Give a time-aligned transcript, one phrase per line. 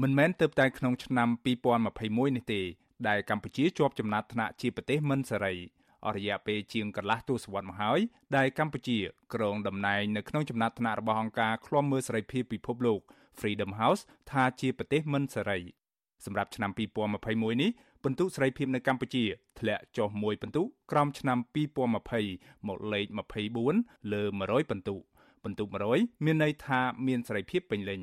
[0.00, 1.28] មិនមែនទៅតែក្នុងឆ្នាំ
[1.82, 2.60] 2021នេះទេ
[3.08, 5.54] ដែលកម្ពុជាជាប់ចំណាត់ថ្នាក់ជាប្រទេសមិនសេរី
[6.06, 8.00] អរិយាពេលជាងកន្លះទសវត្សរ៍មកហើយ
[8.36, 8.98] ដែលកម្ពុជា
[9.34, 13.00] គ្រងតំណែងនៅក្នុងចំណាត់ថ្នាក់របស់អង្គការឃ្លាំមើលសេរីភាពពិភពលោក
[13.38, 15.58] Freedom House ថាជាប្រទេសមិនសេរី
[16.24, 17.70] សម្រាប់ឆ្នាំ2021នេះ
[18.02, 19.24] ពិន្ទុសេរីភាពនៅកម្ពុជា
[19.60, 23.06] ធ្លាក់ចុះមួយពិន្ទុក្រោមឆ្នាំ2020មកលេខ
[23.58, 24.96] 24លើ100ពិន្ទុ
[25.42, 25.64] ពិន្ទុ
[25.94, 28.02] 100មានន័យថាមានសេរីភាពពេញលេញ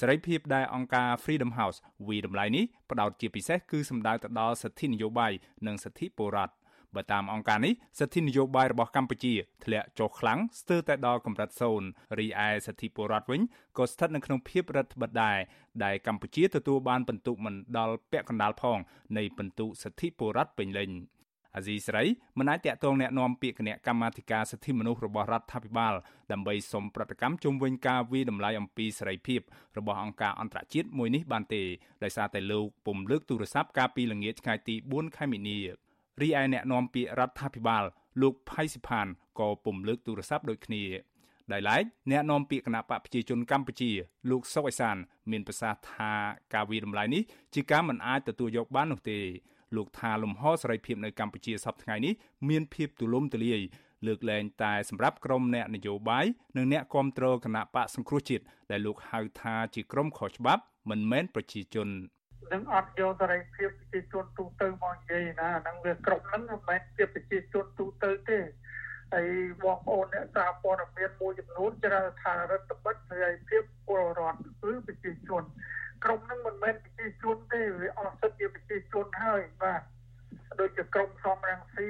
[0.00, 5.32] សេរីភាពដែលអង្គការ Freedom House វិតម្លៃនេះផ្ដោតជាពិសេសគឺសំដៅទៅដល់សិទ្ធិនយោបាយ
[5.66, 6.54] និងសិទ្ធិពលរដ្ឋ
[6.96, 9.34] បើតាមអង្គការនេះសិទ្ធិនយោបាយរបស់កម្ពុជា
[9.64, 13.40] ធ្លាក់ចុះខ្លាំងស្ទើរតែដល់កម្រិតសូន្យរីឯសិទ្ធិពលរដ្ឋវិញ
[13.78, 15.38] ក៏ស្ថិតនៅក្នុងភាពរដ្ឋបិទដែរ
[15.84, 18.78] ដែលកម្ពុជាទទួលបានពិន្ទុមិនដល់ពាក់កណ្ដាលផង
[19.16, 20.90] នៃពិន្ទុសិទ្ធិពលរដ្ឋពេញលេញ
[21.55, 22.05] អាស៊ីសេរី
[22.39, 25.93] មិនអាចតាក់ទងแนะនាំពាក្យគណៈកម្មាធិការសិទ្ធិមនុស្សរបស់រដ្ឋាភិបាល
[26.31, 29.41] ដើម្បីសុំប្រតិកម្មជុំវិញការវិតម្លៃអំពីសេរីភាព
[29.77, 31.63] របស់អង្គការអន្តរជាតិមួយនេះបានទេ
[32.03, 35.59] ដោយសារតែលោកពុំលើកទូរស័ព្ទកាលពីល្ងាចថ្ងៃទី4ខែមីនា
[36.21, 37.83] រីឯអ្នកនាំពាក្យរដ្ឋាភិបាល
[38.21, 39.07] លោកផៃសិផាន
[39.39, 40.83] ក៏ពុំលើកទូរស័ព្ទដូចគ្នា
[41.53, 43.91] ដោយឡែកអ្នកនាំពាក្យគណៈបកប្រជាជនកម្ពុជា
[44.29, 44.97] លោកសុកអេសាន
[45.31, 46.11] មានប្រសាសន៍ថា
[46.53, 49.19] ការវិតម្លៃនេះជាការមិនអាចទទួលយកបាននោះទេ
[49.76, 52.12] លោកថាលំហសេរីភាពនៅកម្ពុជាសប្តាហ៍នេះ
[52.48, 53.60] មានភាពទូលំទូលាយ
[54.06, 61.88] លើកលែងតែសម្រាប់ក្រុមអ្នកនយោបាយនិងអ្នកគ្រប់គ្រងគណៈបកសង្គ្រោះជាតិដែលលោកហៅថាជាក្រុមខុសច្បាប់មិនមែនប្រជាជន
[62.52, 68.38] នឹងអត់យកសេរីភាពប្រជាជនទូទៅមកនិយាយណាហ្នឹងវាគ្រប់ហ្នឹងមិនមែនជាប្រជាជនទូទៅទេ
[69.14, 69.28] ហើយ
[69.62, 75.42] បងប្អូនអ្នកសារព័ត៌មានមួយចំនួនច្រើនថារដ្ឋបិទសេរីភាពពលរដ្ឋគឺប្រជាជន
[76.04, 79.82] ក្រុមហ្នឹងមិនមែនប្រជាជនទេវាអស់សិទ្ធិជាប្រជាជនហើយបាទ
[80.60, 81.88] ដូចជាក្រុមសំរងស៊ី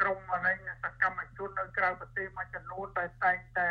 [0.00, 3.70] ក្រុមអរិញសកម្មជននៅក្រៅប្រទេសមួយចំនួនដែលតែងតែ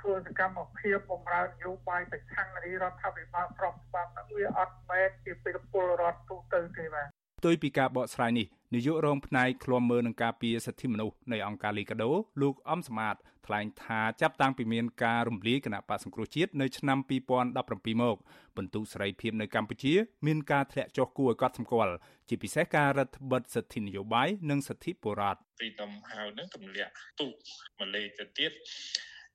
[0.00, 5.32] ធ្វើសកម្មភាពបំរើននយោបាយប្រឆាំងរាជរដ្ឋាភិបាលស្របច្បាប់ហ្នឹងវាអត់មែនជា
[5.72, 7.06] ពលរដ្ឋទូទៅទេបាទ
[7.40, 12.10] ផ្ទុយពីការបកស្រាយនេះ នាយករងផ្នែកឃ្លាំមើលនឹងការពារសិទ្ធិមនុស្សនៃអង្គការលីកាដូ
[12.42, 13.16] លោកអំសមាត
[13.46, 18.16] ថ្លែងថាចាប់តាំងពីមានការរំលាយគណៈបកសង្គ្រោះជាតិនៅឆ្នាំ2017មក
[18.56, 19.94] ពិន្ទុសេរីភាពនៅកម្ពុជា
[20.26, 21.94] មានការធ្លាក់ចុះគួរឲ្យកត់សម្គាល់
[22.28, 27.32] ជាពិសេសការរដ្ឋបិទសិទ្ធិនយោបាយនិងសិទ្ធិបុរដ្ឋ Freedom House នឹងទម្លាក់ទូម
[27.78, 28.52] កលេខទៅទៀត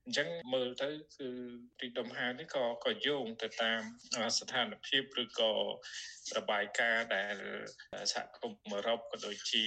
[0.06, 1.28] អញ្ចឹងមើលទៅគឺ
[1.80, 3.82] ទីដុំហានេះក៏ក៏យោងទៅតាម
[4.38, 5.52] ស្ថានភាពឬក៏
[6.36, 7.36] របាយការណ៍ដែល
[8.12, 9.64] សហគមន៍អឺរ៉ុបក៏ដូចជា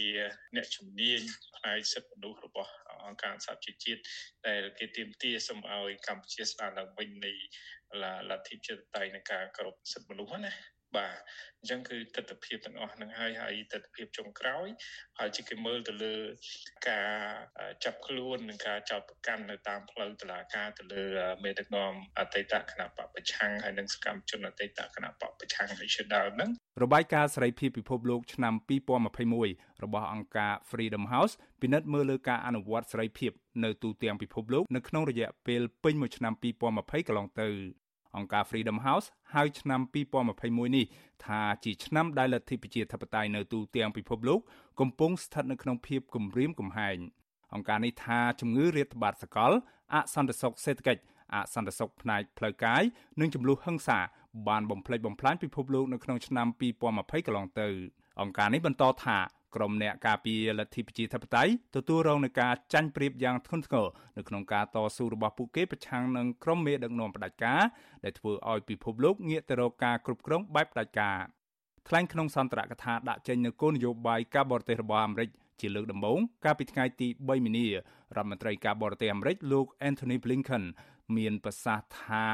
[0.56, 1.22] អ្នកជំនាញ
[1.58, 2.72] ផ្នែកសិទ្ធិមនុស្សរបស់
[3.06, 4.02] អង្គការសហជីវជាតិ
[4.48, 7.34] ដែលគេទាមទារសូមឲ្យកម្ពុជាស្ដារឡើងវិញនៃ
[8.30, 10.54] លទ្ធិជាតិតៃនៃការគោរពសិទ្ធិមនុស្សណា
[10.98, 11.16] បាទ
[11.60, 14.68] អញ្ចឹងគឺទស្សនវិជ្ជាទាំងអស់ហ្នឹងហើយហើយទស្សនវិជ្ជាចុងក្រោយ
[15.20, 16.16] ហើយជាគេមើលទៅលើ
[16.90, 17.12] ការ
[17.84, 21.04] ចាប់ខ្លួននិងការចោទប្រកាន់នៅតាមផ្លូវតុលាការទៅលើ
[21.44, 26.50] មេដឹកនាំអតីតគណៈបពប្រឆាំងហើយនិងសកម្មជនអតីតគណៈបពប្រឆាំងហើយជាដើមហ្នឹង
[26.84, 28.54] របាយការណ៍សេរីភាពពិភពលោកឆ្នាំ
[29.20, 33.32] 2021របស់អង្គការ Freedom House ពិនិត្យមើលលើការអនុវត្តសេរីភាព
[33.64, 37.48] នៅទូទាំងពិភពលោកនៅក្នុងរយៈពេលពេញមួយឆ្នាំ2020កន្លងទៅ
[38.18, 39.81] អង្គការ Freedom House ហៅឆ្នាំ
[40.28, 40.86] 2021នេះ
[41.25, 44.40] ថាជាឆ្នាំដែលលទ្ធិប្រជាធិបតេយ្យនៅទូទាំងពិភពលោក
[44.80, 46.97] កំពុងស្ថិតនៅក្នុងភាពគំរាមកំហែង
[47.53, 49.52] អង្គការនេះថាជំងឺរាតត្បាតសកល
[49.94, 51.02] អសន្តិសុខសេដ្ឋកិច្ច
[51.34, 52.84] អសន្តិសុខផ្នែកផ្លូវកាយ
[53.20, 54.00] និងចំនួនហិង្សា
[54.47, 57.68] បានបំផ្លិចបំផ្លាញពិភពលោកនៅក្នុងឆ្នាំ2020កន្លងទៅ
[58.22, 59.18] អង្គការនេះបន្តថា
[59.56, 63.86] ក្រុមអ្នកការពារលទ្ធិប្រជាធិបតេយ្យទទួលរងនឹងការចាញ់ប្រៀបយ៉ាងធ្ងន់ធ្ងរ
[64.18, 67.62] នៅក្នុងការតស៊ូរបស់ពួកគេប្រឆាំងនឹងក្រុមមេដឹកនាំផ្ដាច់ការ
[68.04, 71.18] ដែលធ្វើឲ្យពិភពលោកងាកទៅរកការគ្រប់គ្រងបែបផ្ដាច់ការ
[71.88, 77.74] ថ្លែងក្នុងសន្ទរកថាដាក់ចេញនូវគោលនយោបាយការបរទេសរបស់អាមេរិកជាលើកដំបូងកាលពីថ្ងៃទី3មីនារ
[78.16, 80.64] ដ្ឋមន្ត្រីការបរទេសអាមេរិកលោក Anthony Blinken
[81.18, 82.26] មានប្រសាសន៍ថា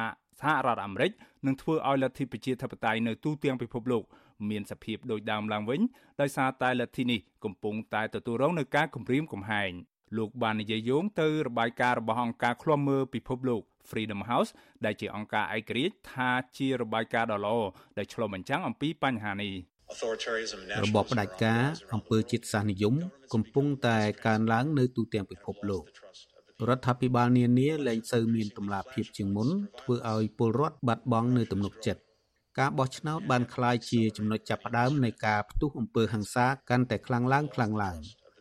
[0.42, 1.12] សហរដ្ឋអាមេរិក
[1.46, 4.04] នឹងធ្វើឲ្យលទ្ធិប្រជាធិបតេយ្យនៅទូទាំងពិភពលោក
[4.50, 5.82] មានសភាពដូចដើមឡើងវិញ
[6.22, 9.72] ដោយសារតែលទ្ធិនេះកំពុងតែទទួលរងនឹងការគំរាមកំហែង
[10.18, 14.52] លោកបាននិយាយយោងទៅរបាយការណ៍របស់អង្គការឃ្លាំមើលពិភពលោក Freedom House
[14.86, 17.58] ដែលជាអង្គការឯករាជ្យថាជារបាយការណ៍ដ៏ល្អ
[17.98, 19.54] ដែលឆ្លុះបញ្ចាំងអំពីបញ្ហានេះ
[20.84, 21.64] របបផ្ដាច់ការ
[21.94, 22.96] អង្គើជាតិសាសនិយម
[23.34, 25.84] កំពុងតែកើនឡើងនៅទូទាំងពិភពលោក
[26.70, 29.50] រដ្ឋាភិបាលនានាលែងសូវមានតម្លាភាពជាងមុន
[29.82, 32.02] ធ្វើឲ្យពលរដ្ឋបាត់បង់នូវទំនុកចិត្ត
[32.60, 37.98] ការបោះឆ្នោតបានក្លាយជាចំណុចចាប់ផ្ដើមនៃការផ្ទុះអំពើហិង្សាកាន់តែខ្លាំងឡើងខ្លាំងឡើង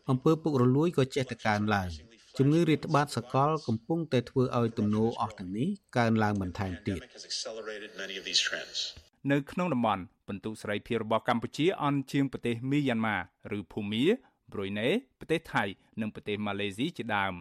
[0.09, 1.89] អំពើពុករលួយក៏ចេះតែកើនឡើង
[2.37, 5.67] ជំងឺរាតត្បាតសកលកំពុងតែធ្វើឲ្យទំនោរអស់ទាំងនេះ
[5.97, 6.99] កើនឡើងបន្ថែមទៀត
[9.31, 13.17] នៅក្នុងតំបន់បន្ទុសេរីភាពរបស់កម្ពុជាអន់ជាងប្រទេសមីយ៉ាន់ម៉ា
[13.57, 14.03] ឬភូមា
[14.53, 14.89] ប្រុយណេ
[15.19, 15.63] ប្រទេសថៃ
[16.01, 17.33] និងប្រទេសម៉ាឡេស៊ីជាដើម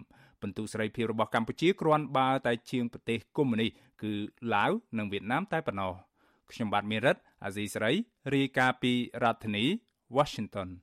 [0.42, 3.70] បន្ទុសេរីភាពរបស់កម្ពុជាគ្រាន់បើតែជាងប្រទេសកុម្មុយនីស
[4.02, 4.12] គឺ
[4.54, 5.94] ឡាវនិងវៀតណាមតែប៉ុណ្ណោះ
[6.52, 7.92] ខ្ញុំបាទមេរិតអាស៊ីសេរី
[8.34, 8.92] រាយការណ៍ពី
[9.22, 9.64] រដ្ឋធានី
[10.16, 10.68] Washington